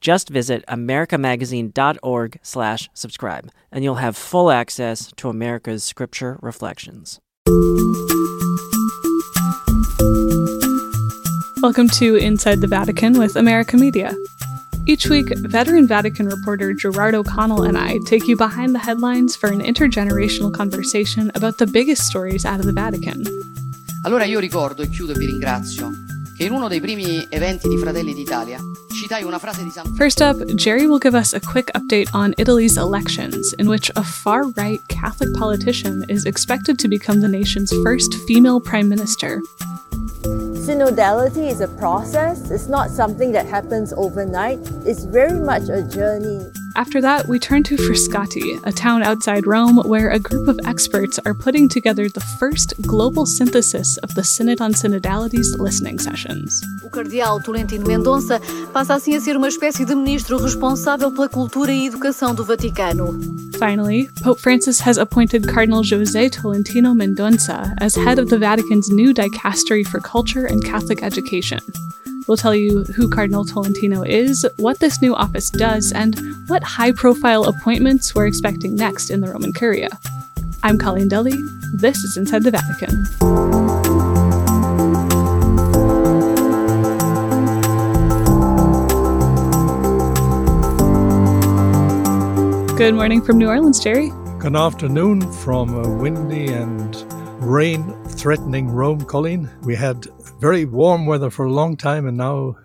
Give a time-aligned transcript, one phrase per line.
[0.00, 7.18] Just visit americamagazine.org slash subscribe, and you'll have full access to America's Scripture Reflections.
[11.60, 14.14] Welcome to Inside the Vatican with America Media.
[14.86, 19.50] Each week, veteran Vatican reporter Gerard O'Connell and I take you behind the headlines for
[19.50, 23.24] an intergenerational conversation about the biggest stories out of the Vatican.
[24.04, 25.90] Allora io ricordo e chiudo e vi ringrazio
[26.36, 28.60] che in uno dei primi eventi di Fratelli d'Italia
[29.96, 34.04] First up, Jerry will give us a quick update on Italy's elections, in which a
[34.04, 39.40] far right Catholic politician is expected to become the nation's first female prime minister.
[40.68, 46.44] Synodality is a process, it's not something that happens overnight, it's very much a journey.
[46.78, 51.18] After that, we turn to Frascati, a town outside Rome where a group of experts
[51.26, 56.62] are putting together the first global synthesis of the Synod on Synodality's listening sessions.
[56.84, 58.40] O cardeal Tolentino Mendonça
[58.72, 63.18] passa assim a ser uma espécie de ministro responsável pela cultura e educação do Vaticano.
[63.58, 69.12] Finally, Pope Francis has appointed Cardinal José Tolentino Mendonça as head of the Vatican's new
[69.12, 71.58] dicastery for culture and Catholic education.
[72.28, 76.92] We'll tell you who Cardinal Tolentino is, what this new office does, and what high
[76.92, 79.88] profile appointments we're expecting next in the Roman Curia.
[80.62, 81.32] I'm Colleen Dulle.
[81.76, 83.04] This is Inside the Vatican.
[92.76, 94.12] Good morning from New Orleans, Jerry.
[94.38, 96.94] Good afternoon from a windy and
[97.40, 99.48] rain threatening Rome, Colleen.
[99.62, 100.08] We had
[100.40, 102.56] very warm weather for a long time, and now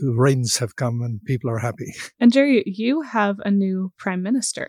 [0.00, 1.92] the rains have come and people are happy.
[2.20, 4.68] And Jerry, you have a new prime minister.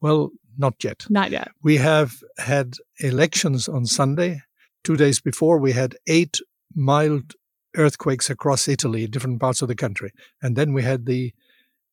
[0.00, 1.06] Well, not yet.
[1.08, 1.48] Not yet.
[1.62, 4.42] We have had elections on Sunday.
[4.84, 6.38] Two days before, we had eight
[6.74, 7.34] mild
[7.76, 10.12] earthquakes across Italy, different parts of the country.
[10.42, 11.32] And then we had the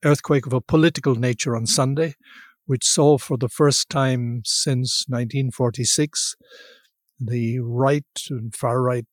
[0.04, 2.16] earthquake of a political nature on Sunday,
[2.66, 6.36] which saw for the first time since 1946
[7.20, 9.06] the right and far right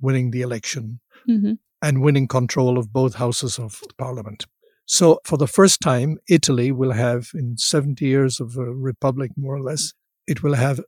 [0.00, 1.52] winning the election Mm-hmm.
[1.82, 4.46] and winning control of both houses of parliament.
[4.86, 9.54] So, for the first time, Italy will have, in 70 years of a republic, more
[9.56, 9.92] or less,
[10.26, 10.80] it will have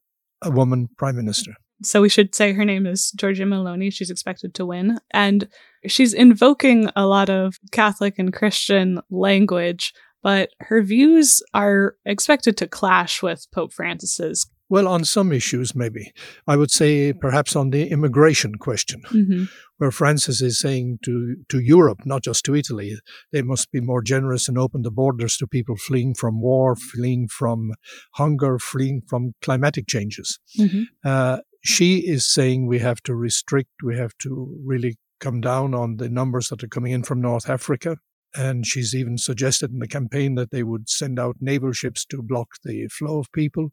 [0.43, 1.55] a woman prime minister.
[1.85, 3.93] So we should say her name is Giorgia Meloni.
[3.93, 4.99] She's expected to win.
[5.11, 5.49] And
[5.87, 9.93] she's invoking a lot of Catholic and Christian language,
[10.23, 14.49] but her views are expected to clash with Pope Francis's.
[14.73, 16.15] Well, on some issues, maybe.
[16.47, 19.49] I would say perhaps on the immigration question, Mhm.
[19.77, 22.97] where Francis is saying to, to Europe, not just to Italy,
[23.33, 27.29] they must be more generous and open the borders to people fleeing from war, fleeing
[27.29, 27.73] from
[28.13, 30.39] hunger, fleeing from climatic changes.
[30.59, 30.85] Mhm.
[31.05, 35.99] Uh, she is saying we have to restrict, we have to really come down on
[35.99, 37.99] the numbers that are coming in from North Africa.
[38.35, 42.23] And she's even suggested in the campaign that they would send out naval ships to
[42.23, 43.73] block the flow of people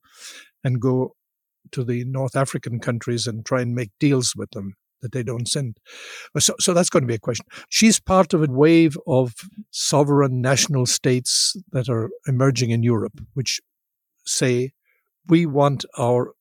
[0.64, 1.16] and go
[1.72, 5.48] to the North African countries and try and make deals with them that they don't
[5.48, 5.78] send.
[6.38, 7.46] So, so that's going to be a question.
[7.70, 9.34] She's part of a wave of
[9.72, 13.62] sovereign national states that are emerging in Europe, which
[14.26, 14.72] say
[15.28, 16.34] we want our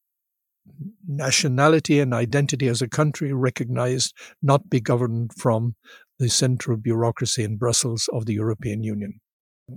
[1.07, 5.75] nationality and identity as a country recognized, not be governed from
[6.19, 9.21] the central bureaucracy in Brussels of the European Union.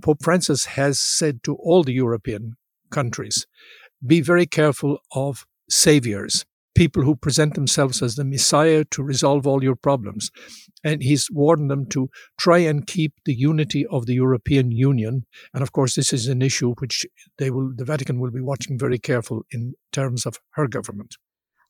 [0.01, 2.57] Pope Francis has said to all the European
[2.91, 3.47] countries
[4.05, 6.45] be very careful of saviors,
[6.75, 10.29] people who present themselves as the Messiah to resolve all your problems.
[10.83, 15.25] And he's warned them to try and keep the unity of the European Union.
[15.53, 17.05] And of course, this is an issue which
[17.37, 21.15] they will, the Vatican will be watching very careful in terms of her government.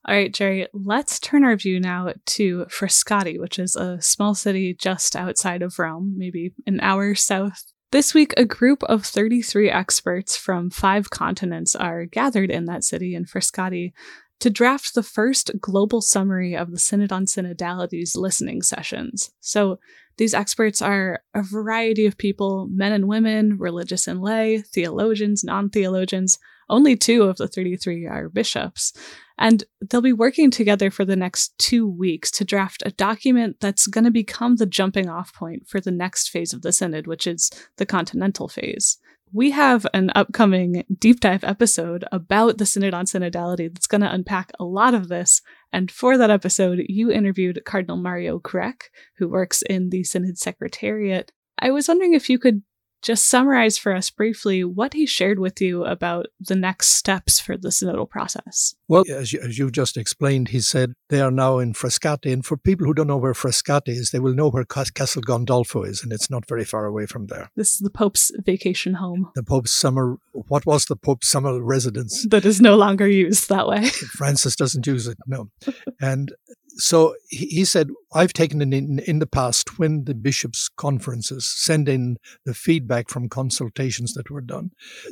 [0.05, 4.73] All right, Jerry, let's turn our view now to Frascati, which is a small city
[4.73, 7.71] just outside of Rome, maybe an hour south.
[7.94, 13.15] This week, a group of 33 experts from five continents are gathered in that city
[13.15, 13.94] in Frascati
[14.41, 19.31] to draft the first global summary of the Synod on Synodality's listening sessions.
[19.39, 19.79] So,
[20.17, 25.69] these experts are a variety of people men and women, religious and lay, theologians, non
[25.69, 26.39] theologians,
[26.69, 28.94] only two of the 33 are bishops.
[29.38, 33.88] And they'll be working together for the next two weeks to draft a document that's
[33.88, 37.25] going to become the jumping off point for the next phase of the Synod, which
[37.25, 38.98] is the continental phase.
[39.36, 44.12] We have an upcoming deep dive episode about the Synod on Synodality that's going to
[44.12, 45.42] unpack a lot of this.
[45.71, 48.83] And for that episode, you interviewed Cardinal Mario Grech,
[49.18, 51.31] who works in the Synod Secretariat.
[51.57, 52.62] I was wondering if you could
[53.03, 57.57] just summarize for us briefly what he shared with you about the next steps for
[57.57, 58.75] the synodal process.
[58.88, 62.31] Well, as, you, as you've just explained, he said they are now in Frascati.
[62.31, 65.88] And for people who don't know where Frascati is, they will know where Castel Gandolfo
[65.88, 67.50] is, and it's not very far away from there.
[67.55, 69.31] This is the Pope's vacation home.
[69.35, 72.25] The Pope's summer, what was the Pope's summer residence?
[72.29, 73.88] That is no longer used that way.
[73.88, 75.49] Francis doesn't use it, no.
[76.01, 76.33] and
[76.77, 81.87] so he said, I've taken it in, in the past when the bishops' conferences send
[81.87, 84.71] in the feedback from consultations that were done.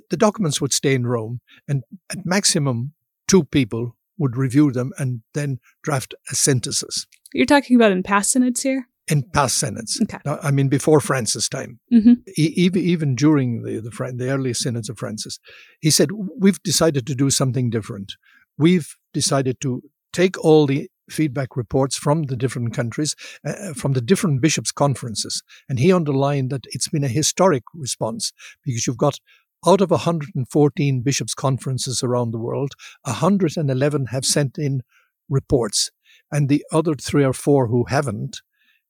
[0.10, 2.94] The documents would stay in Rome, and at maximum,
[3.28, 7.08] two people would review them and then draft a synthesis.
[7.34, 8.88] You're talking about in past synods here?
[9.08, 10.00] In past synods.
[10.04, 10.20] Okay.
[10.26, 11.80] I mean, before Francis' time.
[11.92, 12.14] Mm-hmm.
[12.38, 15.40] even, even during the, the, the early synods of Francis,
[15.80, 18.14] he said, We've decided to do something different.
[18.58, 19.82] We've decided to
[20.14, 23.16] take all the feedback reports from the different countries,
[23.46, 25.44] uh, from the different bishops' conferences.
[25.70, 28.32] And he underlined that it's been a historic response
[28.64, 29.20] because you've got
[29.66, 32.74] out of 114 bishops' conferences around the world,
[33.04, 34.82] 111 have sent in
[35.30, 35.92] reports.
[36.32, 38.42] And the other three or four who haven't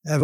[0.06, 0.24] have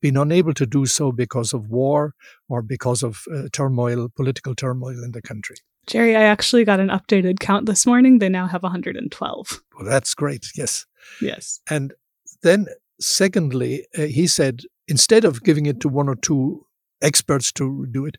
[0.00, 2.14] been unable to do so because of war
[2.48, 5.56] or because of uh, turmoil, political turmoil in the country.
[5.86, 8.18] Jerry, I actually got an updated count this morning.
[8.18, 9.62] They now have 112.
[9.76, 10.46] Well, that's great.
[10.56, 10.86] Yes.
[11.20, 11.60] Yes.
[11.68, 11.94] And
[12.42, 12.66] then,
[13.00, 16.66] secondly, uh, he said instead of giving it to one or two
[17.02, 18.16] experts to do it,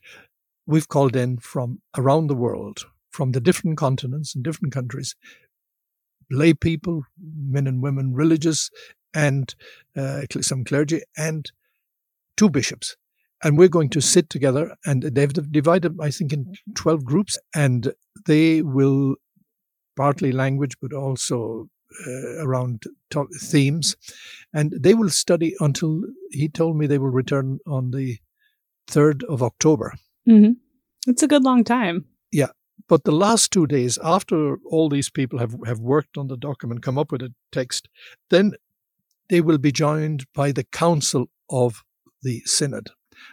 [0.66, 5.14] we've called in from around the world, from the different continents and different countries,
[6.30, 8.70] lay people, men and women, religious,
[9.14, 9.54] and
[9.96, 11.52] uh, some clergy, and
[12.36, 12.96] two bishops
[13.42, 17.92] and we're going to sit together and they've divided i think in 12 groups and
[18.26, 19.16] they will
[19.96, 21.68] partly language but also
[22.06, 23.96] uh, around to- themes.
[24.52, 28.18] And they will study until he told me they will return on the
[28.88, 29.94] 3rd of october.
[30.28, 30.52] Mm-hmm.
[31.06, 32.04] it's a good long time.
[32.30, 32.50] Yeah.
[32.88, 36.82] But the last two days after all these people have, have worked on the document
[36.82, 37.88] come up with a text
[38.30, 38.52] then
[39.28, 41.82] they will be joined by the council of
[42.22, 42.90] the synod.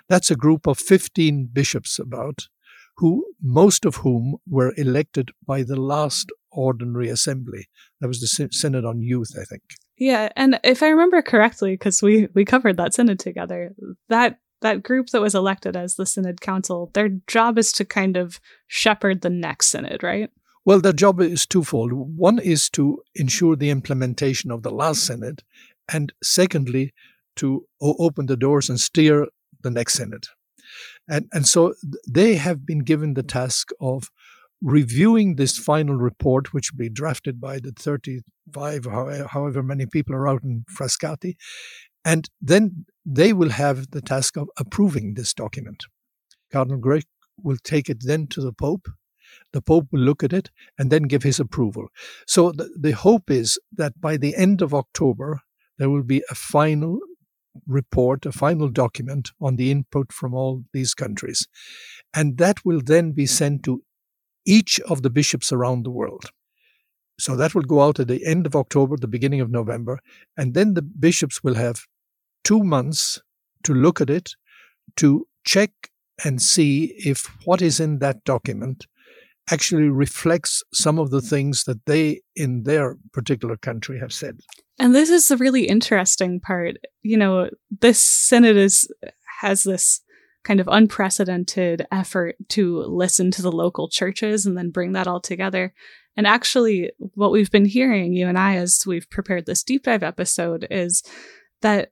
[0.08, 2.48] That's a group of 15 bishops about,
[3.00, 7.68] who most of whom were elected by the last ordinary assembly.
[8.02, 9.64] That was the synod on youth, I think.
[9.98, 13.74] Yeah, and if I remember correctly, because we we covered that synod together,
[14.10, 18.18] that that group that was elected as the synod council, their job is to kind
[18.18, 20.30] of shepherd the next synod, right?
[20.66, 21.92] Well, their job is twofold.
[21.94, 25.44] One is to ensure the implementation of the last synod,
[25.92, 26.94] and secondly,
[27.38, 29.28] to open the doors and steer
[29.62, 30.26] the next synod.
[31.10, 31.74] And, and so
[32.08, 34.10] they have been given the task of
[34.62, 38.86] reviewing this final report, which will be drafted by the 35,
[39.32, 41.36] however many people are out in Frascati.
[42.06, 45.86] And then they will have the task of approving this document.
[46.52, 47.06] Cardinal Grech
[47.42, 48.88] will take it then to the Pope.
[49.54, 51.88] The Pope will look at it and then give his approval.
[52.28, 55.42] So the, the hope is that by the end of October,
[55.78, 57.00] there will be a final
[57.68, 61.48] report, a final document on the input from all these countries.
[62.14, 63.84] And that will then be sent to
[64.46, 66.26] each of the bishops around the world.
[67.20, 70.00] So that will go out at the end of October, the beginning of November.
[70.38, 71.86] And then the bishops will have
[72.44, 73.22] two months
[73.64, 74.32] to look at it,
[74.98, 75.72] to check
[76.24, 78.88] and see if what is in that document
[79.52, 84.40] actually reflects some of the things that they in their particular country have said.
[84.80, 86.78] And this is the really interesting part.
[87.02, 87.50] You know,
[87.82, 88.88] this synod is
[89.42, 90.02] has this
[90.44, 95.20] kind of unprecedented effort to listen to the local churches and then bring that all
[95.20, 95.74] together.
[96.16, 100.04] And actually, what we've been hearing, you and I, as we've prepared this deep dive
[100.04, 101.04] episode, is
[101.62, 101.92] that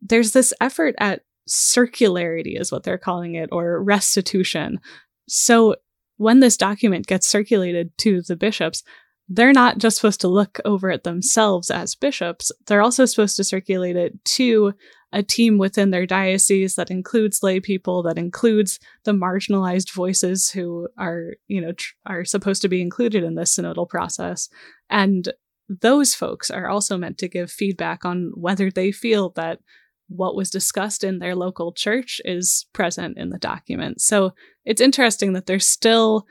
[0.00, 4.80] there's this effort at circularity, is what they're calling it, or restitution.
[5.28, 5.76] So
[6.16, 8.82] when this document gets circulated to the bishops,
[9.28, 13.44] they're not just supposed to look over it themselves as bishops, they're also supposed to
[13.44, 14.72] circulate it to
[15.12, 20.88] a team within their diocese that includes lay people, that includes the marginalized voices who
[20.98, 24.48] are, you know, tr- are supposed to be included in this synodal process.
[24.90, 25.32] And
[25.68, 29.60] those folks are also meant to give feedback on whether they feel that
[30.08, 34.00] what was discussed in their local church is present in the document.
[34.00, 34.32] So
[34.64, 36.26] it's interesting that there's still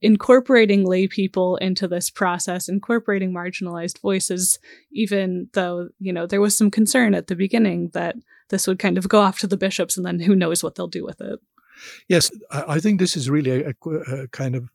[0.00, 4.58] incorporating lay people into this process, incorporating marginalized voices,
[4.92, 8.16] even though, you know, there was some concern at the beginning that
[8.50, 10.86] this would kind of go off to the bishops and then who knows what they'll
[10.86, 11.40] do with it.
[12.08, 13.72] Yes, I think this is really a,
[14.12, 14.68] a kind of,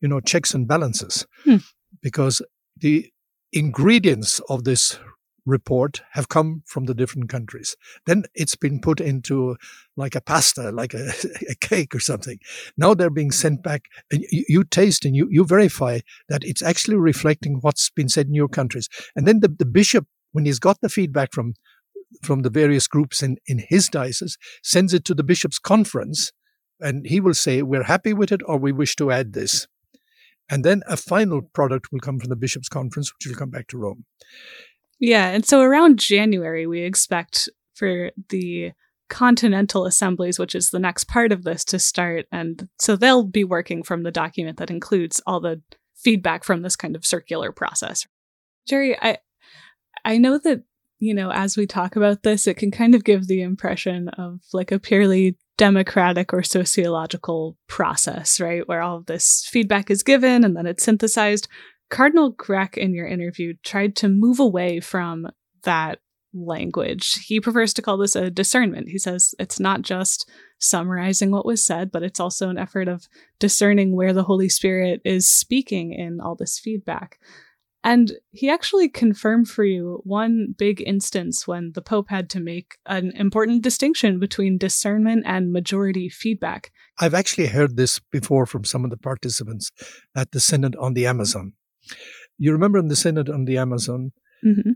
[0.00, 1.56] you know, checks and balances Hmm.
[2.02, 2.42] because
[2.76, 3.10] the
[3.52, 4.98] ingredients of this
[5.46, 7.76] report have come from the different countries.
[8.06, 9.56] Then it's been put into
[9.96, 11.12] like a pasta, like a,
[11.50, 12.38] a cake or something.
[12.76, 16.62] Now they're being sent back and you, you taste and you, you verify that it's
[16.62, 18.88] actually reflecting what's been said in your countries.
[19.14, 21.54] And then the, the bishop, when he's got the feedback from
[22.22, 26.32] from the various groups in, in his diocese, sends it to the bishop's conference
[26.80, 29.66] and he will say, We're happy with it or we wish to add this.
[30.48, 33.66] And then a final product will come from the bishop's conference, which will come back
[33.68, 34.04] to Rome.
[34.98, 38.72] Yeah, and so around January, we expect for the
[39.08, 42.26] continental assemblies, which is the next part of this, to start.
[42.32, 45.60] And so they'll be working from the document that includes all the
[45.94, 48.06] feedback from this kind of circular process.
[48.66, 49.18] Jerry, I
[50.04, 50.62] I know that,
[50.98, 54.40] you know, as we talk about this, it can kind of give the impression of
[54.52, 58.66] like a purely democratic or sociological process, right?
[58.66, 61.48] Where all of this feedback is given and then it's synthesized.
[61.90, 65.28] Cardinal Grech, in your interview, tried to move away from
[65.62, 66.00] that
[66.34, 67.24] language.
[67.24, 68.88] He prefers to call this a discernment.
[68.88, 73.06] He says it's not just summarizing what was said, but it's also an effort of
[73.38, 77.18] discerning where the Holy Spirit is speaking in all this feedback.
[77.84, 82.78] And he actually confirmed for you one big instance when the Pope had to make
[82.86, 86.72] an important distinction between discernment and majority feedback.
[86.98, 89.70] I've actually heard this before from some of the participants
[90.16, 91.52] at the Synod on the Amazon.
[92.38, 94.12] You remember in the Synod on the Amazon,
[94.44, 94.72] Mm-hmm.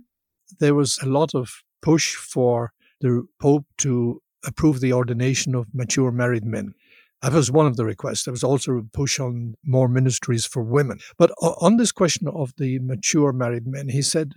[0.60, 2.72] there was a lot of push for
[3.02, 6.72] the Pope to approve the ordination of mature married men.
[7.20, 8.24] That was one of the requests.
[8.24, 11.00] There was also a push on more ministries for women.
[11.18, 14.34] But on this question of the mature married men, he said,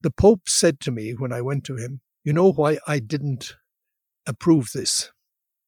[0.00, 3.56] The Pope said to me when I went to him, You know why I didn't
[4.26, 5.10] approve this?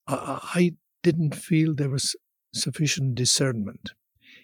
[0.06, 2.16] I, I didn't feel there was
[2.54, 3.90] sufficient discernment.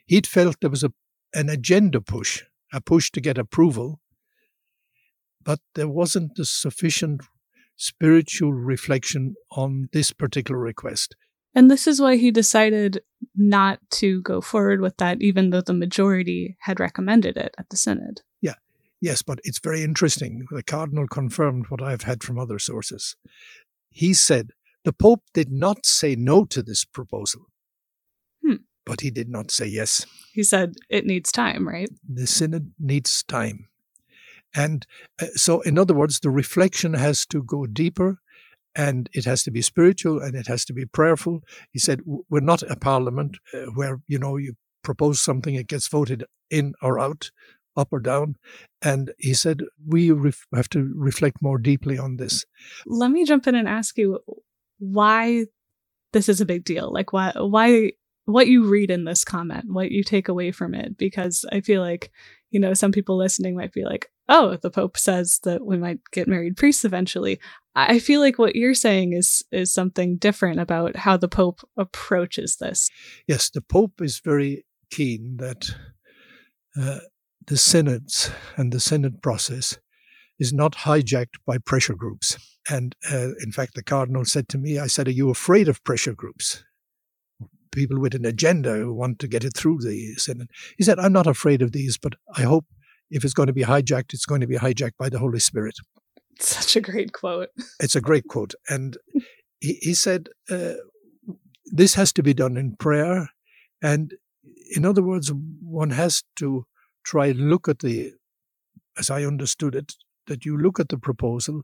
[0.05, 0.93] He'd felt there was a,
[1.35, 4.01] an agenda push, a push to get approval,
[5.43, 7.23] but there wasn't a sufficient
[7.77, 11.17] spiritual reflection on this particular request.
[11.55, 13.03] And this is why he decided
[13.37, 17.77] not to go forward with that, even though the majority had recommended it at the
[17.77, 18.23] Synod.
[18.41, 18.55] Yeah,
[19.01, 20.47] yes, but it's very interesting.
[20.51, 23.17] The Cardinal confirmed what I've had from other sources.
[23.91, 24.53] He said
[24.85, 27.52] the Pope did not say no to this proposal.
[28.85, 30.07] But he did not say yes.
[30.33, 31.89] He said it needs time, right?
[32.09, 33.69] The Synod needs time.
[34.55, 34.87] And
[35.21, 38.19] uh, so, in other words, the reflection has to go deeper
[38.75, 41.43] and it has to be spiritual and it has to be prayerful.
[41.73, 45.89] He said, We're not a parliament uh, where, you know, you propose something, it gets
[45.89, 47.31] voted in or out,
[47.77, 48.37] up or down.
[48.83, 52.45] And he said, We ref- have to reflect more deeply on this.
[52.87, 54.21] Let me jump in and ask you
[54.79, 55.47] why
[56.13, 56.93] this is a big deal.
[56.93, 57.93] Like why why
[58.25, 61.81] what you read in this comment, what you take away from it because I feel
[61.81, 62.11] like,
[62.51, 65.99] you know, some people listening might be like, "Oh, the pope says that we might
[66.13, 67.41] get married priests eventually."
[67.75, 72.57] I feel like what you're saying is is something different about how the pope approaches
[72.57, 72.91] this.
[73.27, 75.71] Yes, the Pope is very keen that
[76.77, 77.01] uh,
[77.47, 79.79] the synods and the synod process
[80.39, 82.37] is not hijacked by pressure groups.
[82.69, 85.83] And uh, in fact, the Cardinal said to me, I said, Are you afraid of
[85.85, 86.65] pressure groups?
[87.73, 90.51] People with an agenda who want to get it through the Synod.
[90.77, 92.67] He said, I'm not afraid of these, but I hope
[93.11, 95.77] if it's going to be hijacked, it's going to be hijacked by the Holy Spirit.
[96.39, 97.51] Such a great quote.
[97.81, 98.55] It's a great quote.
[98.69, 98.97] And
[99.61, 100.75] he, he said, uh,
[101.67, 103.31] This has to be done in prayer.
[103.83, 104.15] And
[104.75, 106.67] in other words, one has to
[107.05, 108.13] try and look at the,
[108.99, 109.95] as I understood it,
[110.27, 111.63] that you look at the proposal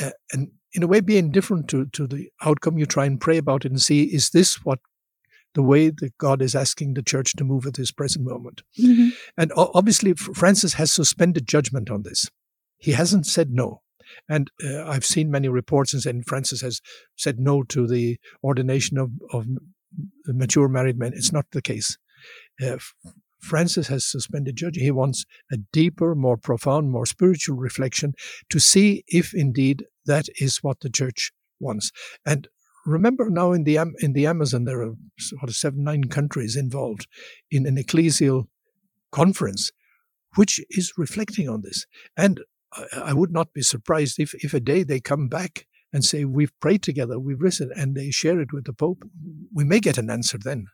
[0.00, 2.78] uh, and in a way be indifferent to, to the outcome.
[2.78, 4.80] You try and pray about it and see, is this what
[5.56, 8.62] the way that God is asking the church to move at this present moment?
[9.36, 12.28] And obviously, Francis has suspended judgment on this.
[12.76, 13.80] He hasn't said no.
[14.28, 16.80] And uh, I've seen many reports and said Francis has
[17.16, 19.46] said no to the ordination of, of
[20.26, 21.12] mature married men.
[21.14, 21.98] It's not the case.
[22.62, 22.76] Uh,
[23.40, 24.84] Francis has suspended judgment.
[24.84, 28.14] He wants a deeper, more profound, more spiritual reflection
[28.50, 31.90] to see if indeed that is what the church wants.
[32.24, 32.48] And
[32.86, 37.06] remember now in the in the Amazon there are sort of seven nine countries involved
[37.50, 38.46] in an ecclesial
[39.12, 39.72] conference,
[40.36, 41.86] which is reflecting on this.
[42.16, 42.40] And
[42.72, 46.24] I, I would not be surprised if if a day they come back and say
[46.24, 49.04] we've prayed together, we've risen, and they share it with the Pope.
[49.52, 50.66] We may get an answer then.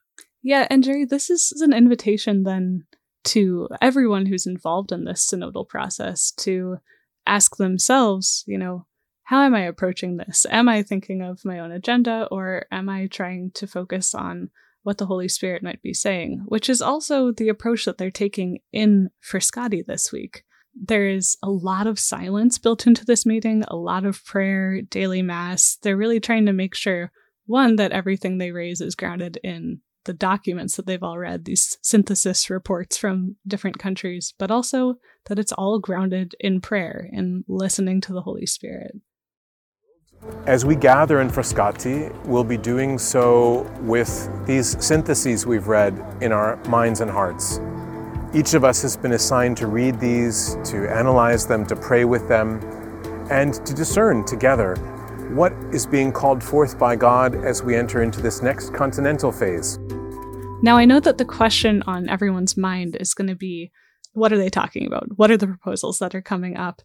[0.42, 2.84] Yeah, and Jerry, this is an invitation then
[3.24, 6.78] to everyone who's involved in this synodal process to
[7.26, 8.86] ask themselves, you know,
[9.24, 10.46] how am I approaching this?
[10.50, 14.50] Am I thinking of my own agenda or am I trying to focus on
[14.82, 16.42] what the Holy Spirit might be saying?
[16.46, 20.42] Which is also the approach that they're taking in Frascati this week.
[20.74, 25.22] There is a lot of silence built into this meeting, a lot of prayer, daily
[25.22, 25.78] mass.
[25.82, 27.12] They're really trying to make sure,
[27.46, 31.78] one, that everything they raise is grounded in the documents that they've all read, these
[31.82, 38.00] synthesis reports from different countries, but also that it's all grounded in prayer and listening
[38.00, 38.96] to the Holy Spirit.
[40.46, 46.32] As we gather in Frascati, we'll be doing so with these syntheses we've read in
[46.32, 47.60] our minds and hearts.
[48.34, 52.28] Each of us has been assigned to read these, to analyze them, to pray with
[52.28, 52.60] them,
[53.30, 54.76] and to discern together
[55.34, 59.78] what is being called forth by God as we enter into this next continental phase.
[60.62, 63.70] Now, I know that the question on everyone's mind is going to be
[64.12, 65.06] what are they talking about?
[65.16, 66.82] What are the proposals that are coming up?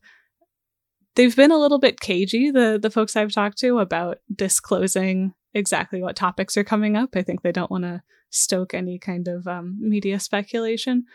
[1.18, 6.00] They've been a little bit cagey, the, the folks I've talked to, about disclosing exactly
[6.00, 7.16] what topics are coming up.
[7.16, 11.06] I think they don't want to stoke any kind of um, media speculation.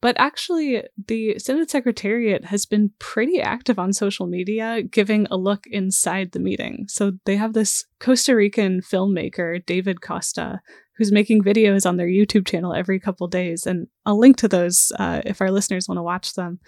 [0.00, 5.66] But actually, the Synod Secretariat has been pretty active on social media, giving a look
[5.66, 6.86] inside the meeting.
[6.88, 10.62] So they have this Costa Rican filmmaker, David Costa,
[10.96, 13.66] who's making videos on their YouTube channel every couple days.
[13.66, 16.60] And I'll link to those uh, if our listeners want to watch them.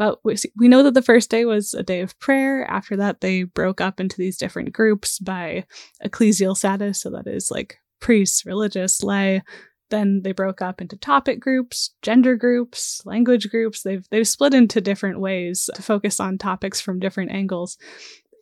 [0.00, 2.64] But we, know that the first day was a day of prayer.
[2.64, 5.66] After that, they broke up into these different groups by
[6.02, 7.02] ecclesial status.
[7.02, 9.42] So that is like priests, religious, lay,
[9.90, 13.82] then they broke up into topic groups, gender groups, language groups.
[13.82, 17.76] They've they've split into different ways to focus on topics from different angles.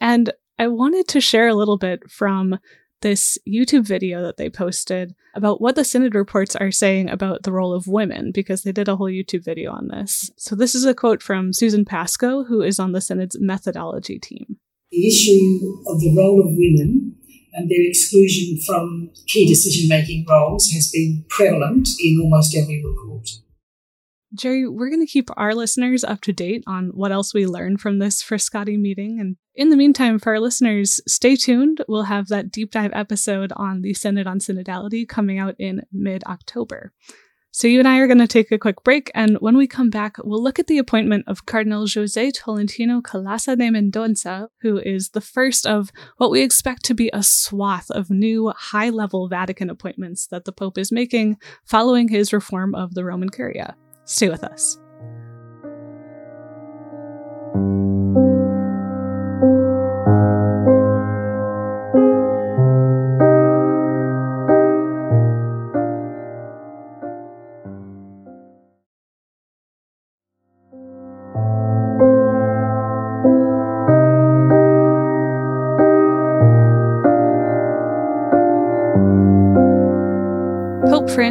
[0.01, 2.57] And I wanted to share a little bit from
[3.01, 7.53] this YouTube video that they posted about what the Synod reports are saying about the
[7.53, 10.31] role of women, because they did a whole YouTube video on this.
[10.37, 14.59] So, this is a quote from Susan Pascoe, who is on the Synod's methodology team.
[14.91, 17.15] The issue of the role of women
[17.53, 23.29] and their exclusion from key decision making roles has been prevalent in almost every report.
[24.35, 27.81] Jerry, we're going to keep our listeners up to date on what else we learned
[27.81, 29.19] from this Frascati meeting.
[29.19, 31.83] And in the meantime, for our listeners, stay tuned.
[31.89, 36.25] We'll have that deep dive episode on the Synod on Synodality coming out in mid
[36.25, 36.93] October.
[37.51, 39.89] So you and I are going to take a quick break, and when we come
[39.89, 45.11] back, we'll look at the appointment of Cardinal Jose Tolentino Calaça de Mendonça, who is
[45.11, 50.27] the first of what we expect to be a swath of new high-level Vatican appointments
[50.27, 53.75] that the Pope is making following his reform of the Roman Curia.
[54.09, 54.79] Stay with us.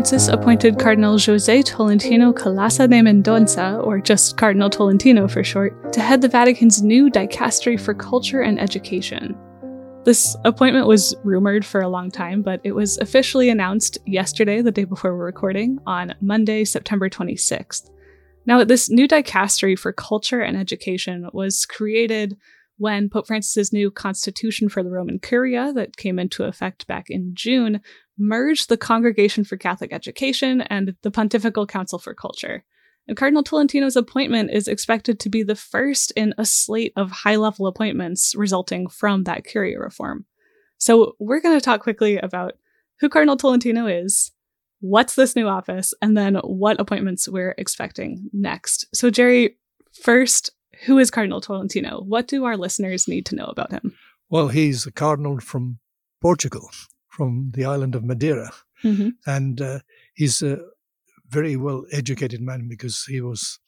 [0.07, 5.99] Francis appointed Cardinal Jose Tolentino Calaça de Mendonça, or just Cardinal Tolentino for short, to
[5.99, 9.35] head the Vatican's new dicastery for culture and education.
[10.05, 14.71] This appointment was rumored for a long time, but it was officially announced yesterday, the
[14.71, 17.89] day before we're recording, on Monday, September 26th.
[18.45, 22.37] Now, this new dicastery for culture and education was created
[22.77, 27.31] when Pope Francis's new constitution for the Roman Curia, that came into effect back in
[27.33, 27.81] June,
[28.17, 32.63] merged the Congregation for Catholic Education and the Pontifical Council for Culture.
[33.07, 37.37] And Cardinal Tolentino's appointment is expected to be the first in a slate of high
[37.37, 40.25] level appointments resulting from that Curia reform.
[40.77, 42.53] So, we're going to talk quickly about
[42.99, 44.31] who Cardinal Tolentino is,
[44.79, 48.85] what's this new office, and then what appointments we're expecting next.
[48.93, 49.57] So, Jerry,
[50.03, 50.51] first,
[50.85, 52.01] who is Cardinal Tolentino?
[52.01, 53.93] What do our listeners need to know about him?
[54.29, 55.79] Well, he's a cardinal from
[56.21, 56.69] Portugal
[57.09, 58.51] from the island of Madeira.
[58.83, 59.09] Mm-hmm.
[59.25, 59.79] And uh,
[60.13, 60.59] he's a
[61.29, 63.59] very well educated man because he was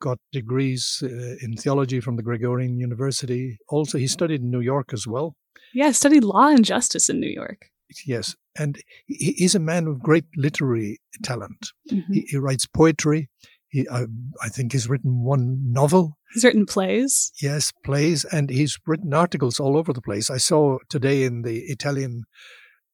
[0.00, 3.56] got degrees uh, in theology from the Gregorian University.
[3.68, 5.36] Also, he studied in New York as well.
[5.72, 7.70] Yeah, studied law and justice in New York.
[8.04, 11.70] Yes, and he, he's a man of great literary talent.
[11.90, 12.12] Mm-hmm.
[12.12, 13.28] He, he, writes poetry.
[13.72, 14.04] He, I,
[14.42, 16.18] I think he's written one novel.
[16.34, 17.32] He's written plays.
[17.40, 20.30] Yes, plays, and he's written articles all over the place.
[20.30, 22.24] I saw today in the Italian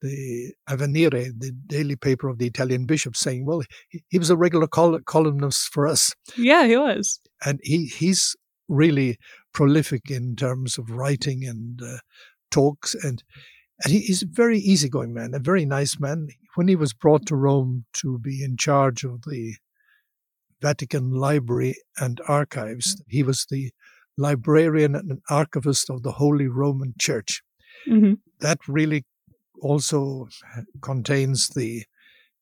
[0.01, 4.37] the Avvenire, the daily paper of the Italian bishops, saying, "Well, he, he was a
[4.37, 8.37] regular col- columnist for us." Yeah, he was, and he he's
[8.69, 9.19] really
[9.53, 11.99] prolific in terms of writing and uh,
[12.53, 13.25] talks, and
[13.83, 16.29] and he, he's a very easygoing man, a very nice man.
[16.55, 19.55] when he was brought to Rome to be in charge of the
[20.61, 23.71] Vatican Library and Archives, he was the
[24.17, 27.43] librarian and archivist of the Holy Roman Church.
[27.87, 28.15] Mm-hmm.
[28.41, 29.05] That really
[29.61, 30.29] also
[30.83, 31.85] contains the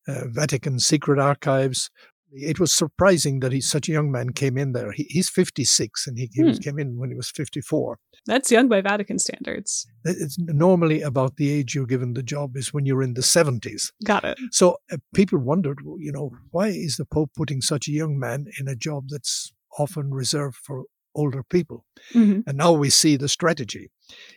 [0.08, 1.90] uh, Vatican secret archives.
[2.32, 4.92] It was surprising that he, such a young man came in there.
[4.92, 6.50] He, he's 56 and he, he Hmm.
[6.52, 7.98] came in when he was 54.
[8.26, 9.86] That's young by Vatican standards.
[10.04, 13.92] It's normally about the age you're given the job is when you're in the 70s.
[14.04, 14.38] Got it.
[14.50, 18.46] So uh, people wondered, you know, why is the Pope putting such a young man
[18.58, 20.84] in a job that's often reserved for
[21.14, 21.84] older people?
[22.12, 23.90] hmm And now we see the strategy.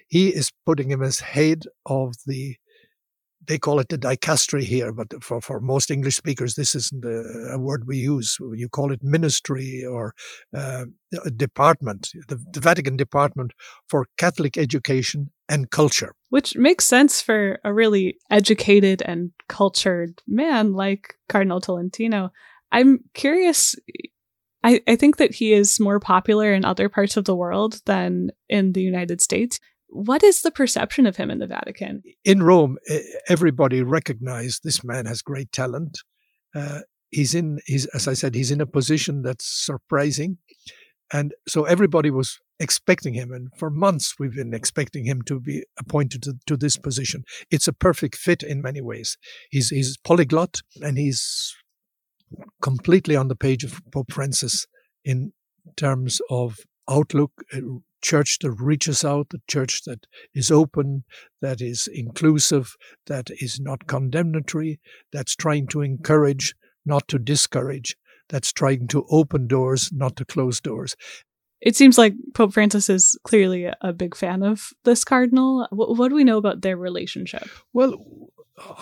[0.07, 2.55] He is putting him as head of the,
[3.47, 7.53] they call it the dicastery here, but for, for most English speakers, this isn't a,
[7.53, 8.37] a word we use.
[8.53, 10.13] You call it ministry or
[10.55, 10.85] uh,
[11.25, 13.51] a department, the, the Vatican Department
[13.87, 16.13] for Catholic Education and Culture.
[16.29, 22.31] Which makes sense for a really educated and cultured man like Cardinal Tolentino.
[22.71, 23.75] I'm curious.
[24.63, 28.31] I, I think that he is more popular in other parts of the world than
[28.47, 29.59] in the United States.
[29.91, 32.03] What is the perception of him in the Vatican?
[32.23, 32.77] in Rome,
[33.27, 35.97] everybody recognized this man has great talent.
[36.55, 40.37] Uh, he's in, he's, as I said, he's in a position that's surprising.
[41.11, 43.31] And so everybody was expecting him.
[43.31, 47.23] And for months, we've been expecting him to be appointed to, to this position.
[47.49, 49.17] It's a perfect fit in many ways.
[49.49, 51.55] He's, he's polyglot and he's
[52.61, 54.67] completely on the page of Pope Francis
[55.03, 55.33] in
[55.77, 56.57] terms of
[56.89, 57.61] outlook, a
[58.01, 61.03] church that reaches out, a church that is open,
[61.41, 62.75] that is inclusive,
[63.07, 64.79] that is not condemnatory,
[65.11, 67.97] that's trying to encourage, not to discourage,
[68.29, 70.95] that's trying to open doors, not to close doors.
[71.61, 75.67] It seems like Pope Francis is clearly a- a big fan of this cardinal.
[75.71, 77.49] What, what do we know about their relationship?
[77.73, 77.95] Well,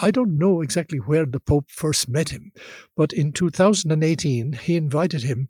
[0.01, 2.51] I don't know exactly where the Pope first met him,
[2.95, 5.49] but in 2018, he invited him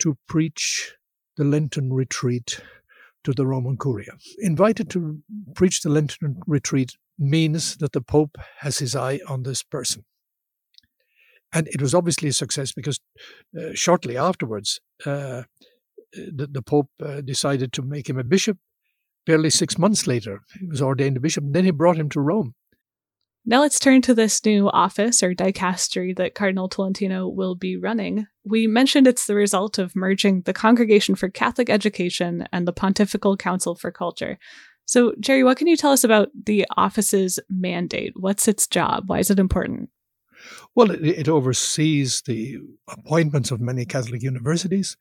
[0.00, 0.94] to preach
[1.36, 2.60] the Lenten retreat
[3.24, 4.12] to the Roman Curia.
[4.38, 5.22] Invited to
[5.54, 10.04] preach the Lenten retreat means that the Pope has his eye on this person.
[11.52, 13.00] And it was obviously a success because
[13.58, 15.44] uh, shortly afterwards, uh,
[16.12, 18.58] the, the Pope uh, decided to make him a bishop.
[19.26, 22.20] Barely six months later, he was ordained a bishop, and then he brought him to
[22.20, 22.54] Rome.
[23.46, 28.26] Now let's turn to this new office or dicastery that Cardinal Tolentino will be running.
[28.42, 33.36] We mentioned it's the result of merging the Congregation for Catholic Education and the Pontifical
[33.36, 34.38] Council for Culture.
[34.86, 38.14] So, Jerry, what can you tell us about the office's mandate?
[38.16, 39.04] What's its job?
[39.08, 39.90] Why is it important?
[40.74, 44.96] Well, it, it oversees the appointments of many Catholic universities.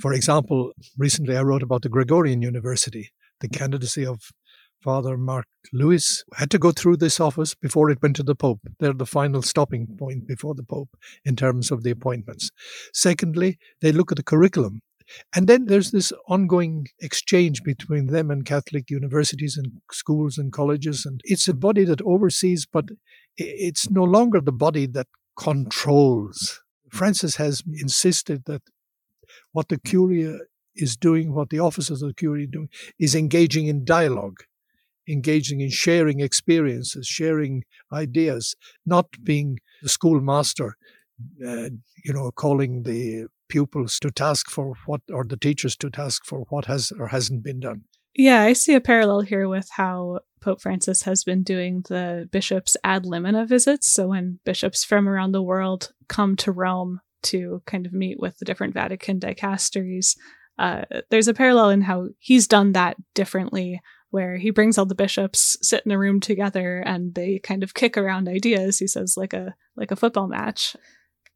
[0.00, 3.12] For example, recently I wrote about the Gregorian University.
[3.40, 4.30] The candidacy of
[4.82, 8.60] Father Mark Lewis had to go through this office before it went to the Pope.
[8.80, 10.90] They're the final stopping point before the Pope
[11.24, 12.50] in terms of the appointments.
[12.92, 14.82] Secondly, they look at the curriculum.
[15.34, 21.04] And then there's this ongoing exchange between them and Catholic universities and schools and colleges.
[21.04, 22.86] And it's a body that oversees, but
[23.36, 26.60] it's no longer the body that controls.
[26.90, 28.62] Francis has insisted that
[29.52, 30.38] what the Curia
[30.74, 32.68] is doing, what the officers of the Curia are doing,
[32.98, 34.38] is engaging in dialogue,
[35.08, 38.54] engaging in sharing experiences, sharing ideas,
[38.86, 40.76] not being the schoolmaster,
[41.46, 41.70] uh,
[42.04, 46.40] you know, calling the pupils to task for what, or the teachers to task for
[46.48, 47.82] what has or hasn't been done.
[48.14, 52.76] Yeah, I see a parallel here with how Pope Francis has been doing the bishops'
[52.84, 53.88] ad limina visits.
[53.88, 58.38] So when bishops from around the world come to Rome to kind of meet with
[58.38, 60.16] the different Vatican dicasteries,
[60.58, 63.80] uh, there's a parallel in how he's done that differently,
[64.12, 67.72] where he brings all the bishops sit in a room together and they kind of
[67.72, 68.78] kick around ideas.
[68.78, 70.76] He says like a like a football match,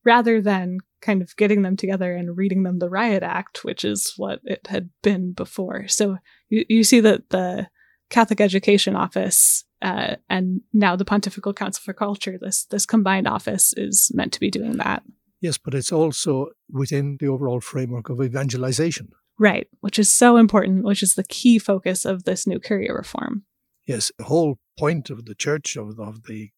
[0.05, 4.12] rather than kind of getting them together and reading them the riot act, which is
[4.19, 5.89] what it had been before.
[5.89, 6.19] So
[6.51, 7.69] you, you see that the
[8.11, 13.73] Catholic Education Office uh, and now the Pontifical Council for Culture, this this combined office
[13.75, 15.03] is meant to be doing that.
[15.41, 19.09] Yes, but it's also within the overall framework of evangelization.
[19.38, 23.44] Right, which is so important, which is the key focus of this new Curia reform.
[23.87, 26.51] Yes, the whole point of the church, of, of the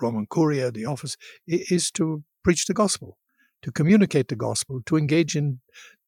[0.00, 3.18] Roman Curia, the office, is to preach the gospel,
[3.62, 5.60] to communicate the gospel, to engage in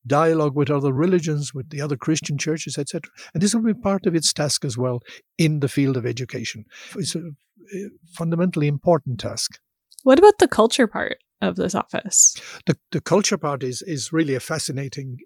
[0.07, 3.11] dialogue with other religions, with the other Christian churches, etc.
[3.35, 5.01] And this will be part of its task as well
[5.39, 6.65] in the field of education.
[6.97, 7.31] It's a
[7.75, 9.59] a fundamentally important task.
[10.03, 12.37] What about the culture part of this office?
[12.67, 15.19] The, the culture part is, is really a fascinating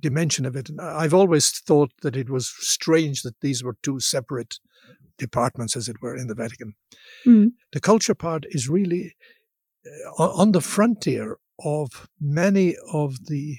[0.00, 0.68] dimension of it.
[0.68, 4.58] And I've always thought that it was strange that these were two separate
[5.18, 6.74] departments, as it were, in the Vatican.
[7.26, 7.52] Mm.
[7.72, 9.14] The culture part is really
[10.18, 13.58] uh, on the frontier of many of the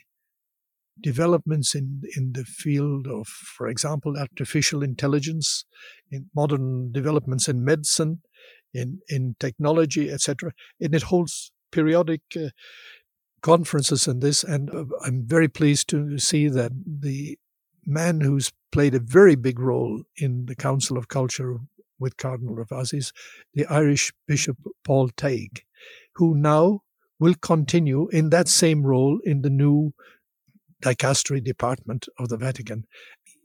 [1.02, 5.65] developments in in the field of, for example, artificial intelligence,
[6.12, 8.21] in modern developments in medicine,
[8.74, 10.52] in in technology, etc.
[10.80, 12.50] And it holds periodic uh,
[13.41, 14.43] conferences and this.
[14.43, 17.38] And uh, I'm very pleased to see that the
[17.86, 21.58] man who's played a very big role in the Council of Culture
[22.00, 23.12] with Cardinal Ravasi,
[23.54, 25.62] the Irish Bishop Paul Tighe,
[26.15, 26.82] who now
[27.19, 29.93] will continue in that same role in the new
[30.82, 32.86] dicastery department of the Vatican.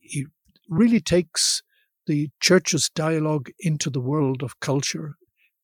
[0.01, 0.27] He
[0.69, 1.63] really takes
[2.07, 5.15] the church's dialogue into the world of culture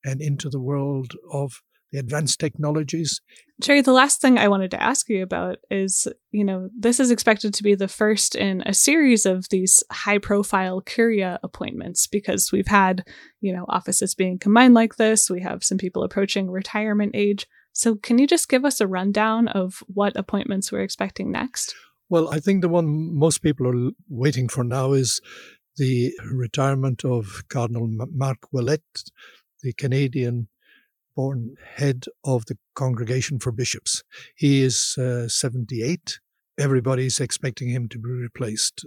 [0.05, 3.21] and into the world of the advanced technologies.
[3.61, 7.11] Jerry, the last thing I wanted to ask you about is you know, this is
[7.11, 12.53] expected to be the first in a series of these high profile Curia appointments because
[12.53, 13.07] we've had,
[13.41, 15.31] you know, offices being combined like this.
[15.31, 17.47] We have some people approaching retirement age.
[17.73, 21.75] So, can you just give us a rundown of what appointments we're expecting next?
[22.09, 25.21] Well, I think the one most people are waiting for now is
[25.77, 28.83] the retirement of Cardinal Marc Ouellet,
[29.63, 30.49] the Canadian
[31.17, 34.05] born head of the Congregation for Bishops.
[34.37, 36.21] He is uh, 78.
[36.59, 38.85] Everybody's expecting him to be replaced.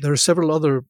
[0.00, 0.84] There are several other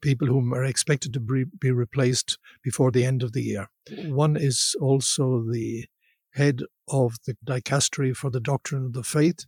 [0.00, 3.68] people whom are expected to be, be replaced before the end of the year.
[4.06, 5.86] One is also the
[6.32, 9.44] head of the dicastery for the doctrine of the faith,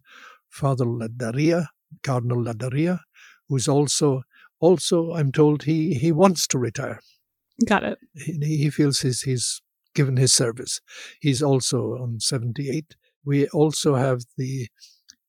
[0.48, 1.66] Father Ladaria,
[2.02, 3.00] Cardinal Ladaria,
[3.48, 4.22] who's also
[4.58, 7.00] also I'm told he he wants to retire.
[7.64, 7.98] Got it.
[8.14, 9.62] He, he feels he's he's
[9.96, 10.80] given his service.
[11.20, 12.94] He's also on 78.
[13.24, 14.68] We also have the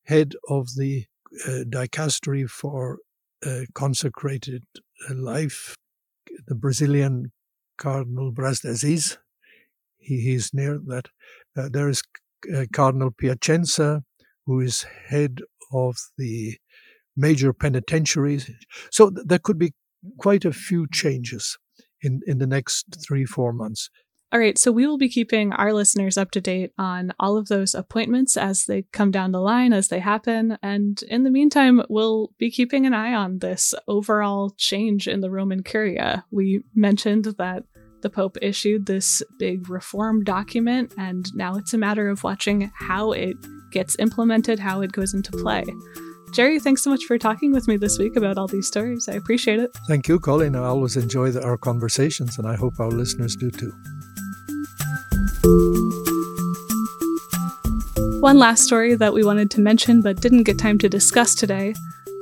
[0.04, 1.06] head of the
[1.46, 2.98] uh, dicastery for
[3.44, 4.62] uh, consecrated
[5.10, 5.74] life,
[6.46, 7.32] the Brazilian
[7.78, 9.18] Cardinal Braz de Aviz.
[9.96, 11.08] He, he's near that.
[11.56, 12.02] Uh, there is
[12.54, 14.02] uh, Cardinal Piacenza,
[14.46, 15.40] who is head
[15.72, 16.56] of the
[17.16, 18.50] major penitentiaries.
[18.90, 19.72] So th- there could be
[20.18, 21.58] quite a few changes
[22.00, 23.90] in, in the next three, four months.
[24.30, 27.48] All right, so we will be keeping our listeners up to date on all of
[27.48, 30.58] those appointments as they come down the line, as they happen.
[30.62, 35.30] And in the meantime, we'll be keeping an eye on this overall change in the
[35.30, 36.26] Roman Curia.
[36.30, 37.62] We mentioned that
[38.02, 43.12] the Pope issued this big reform document, and now it's a matter of watching how
[43.12, 43.36] it
[43.72, 45.64] gets implemented, how it goes into play.
[46.34, 49.08] Jerry, thanks so much for talking with me this week about all these stories.
[49.08, 49.70] I appreciate it.
[49.88, 50.54] Thank you, Colleen.
[50.54, 53.72] I always enjoy the, our conversations, and I hope our listeners do too.
[58.20, 61.74] One last story that we wanted to mention but didn't get time to discuss today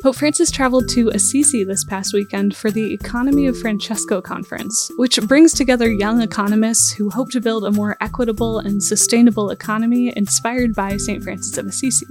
[0.07, 5.21] Pope Francis traveled to Assisi this past weekend for the Economy of Francesco conference, which
[5.23, 10.77] brings together young economists who hope to build a more equitable and sustainable economy inspired
[10.77, 11.25] by St.
[11.25, 12.07] Francis of Assisi.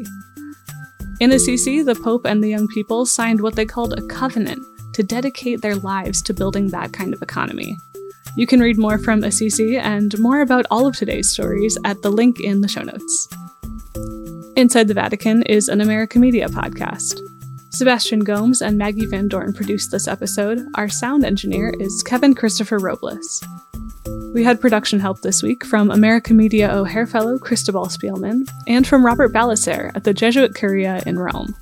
[1.21, 4.61] In Assisi, the Pope and the young people signed what they called a covenant
[4.93, 7.77] to dedicate their lives to building that kind of economy.
[8.37, 12.11] You can read more from Assisi and more about all of today's stories at the
[12.11, 13.29] link in the show notes.
[14.57, 17.21] Inside the Vatican is an America Media podcast.
[17.69, 20.59] Sebastian Gomes and Maggie Van Dorn produced this episode.
[20.75, 23.41] Our sound engineer is Kevin Christopher Robles.
[24.33, 29.05] We had production help this week from America Media O'Hare Fellow Cristobal Spielman and from
[29.05, 31.55] Robert Ballecer at the Jesuit Curia in Rome.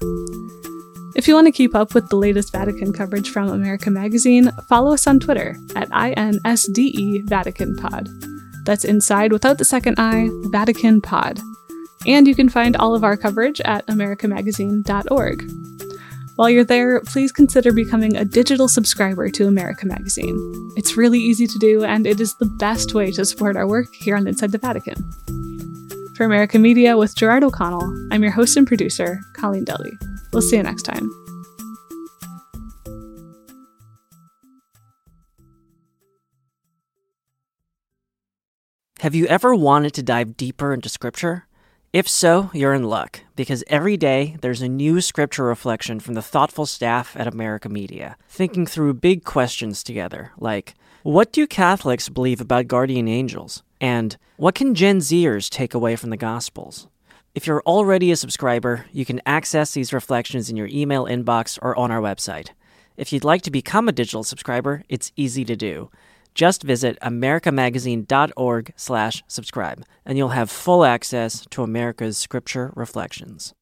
[1.16, 4.94] If you want to keep up with the latest Vatican coverage from America Magazine, follow
[4.94, 8.10] us on Twitter at INSDE Vatican Pod.
[8.66, 11.40] That's inside without the second I, Vatican Pod.
[12.08, 15.52] And you can find all of our coverage at americamagazine.org.
[16.36, 20.72] While you're there, please consider becoming a digital subscriber to America Magazine.
[20.76, 23.94] It's really easy to do, and it is the best way to support our work
[23.94, 24.96] here on Inside the Vatican.
[26.16, 30.13] For America Media with Gerard O'Connell, I'm your host and producer, Colleen Dulle.
[30.34, 31.10] We'll see you next time.
[39.00, 41.46] Have you ever wanted to dive deeper into Scripture?
[41.92, 46.24] If so, you're in luck, because every day there's a new scripture reflection from the
[46.24, 52.42] thoughtful staff at America Media, thinking through big questions together, like what do Catholics believe
[52.42, 53.62] about guardian angels?
[53.80, 56.88] And what can Gen Zers take away from the Gospels?
[57.36, 61.76] If you're already a subscriber, you can access these reflections in your email inbox or
[61.76, 62.50] on our website.
[62.96, 65.90] If you'd like to become a digital subscriber, it's easy to do.
[66.36, 73.56] Just visit americamagazine.org slash subscribe, and you'll have full access to America's scripture reflections.